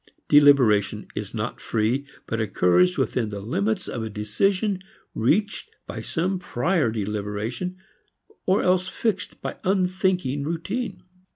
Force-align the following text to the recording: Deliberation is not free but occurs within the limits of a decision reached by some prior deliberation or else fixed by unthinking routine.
Deliberation 0.29 1.07
is 1.13 1.35
not 1.35 1.61
free 1.61 2.07
but 2.25 2.41
occurs 2.41 2.97
within 2.97 3.29
the 3.29 3.39
limits 3.39 3.87
of 3.87 4.01
a 4.01 4.09
decision 4.09 4.81
reached 5.13 5.69
by 5.85 6.01
some 6.01 6.39
prior 6.39 6.89
deliberation 6.89 7.77
or 8.47 8.63
else 8.63 8.87
fixed 8.87 9.39
by 9.43 9.57
unthinking 9.63 10.43
routine. 10.43 11.03